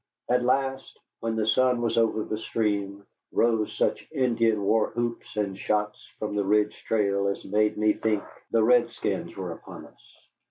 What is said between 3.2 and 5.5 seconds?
rose such Indian war whoops